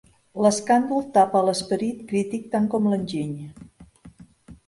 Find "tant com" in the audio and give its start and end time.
2.55-2.87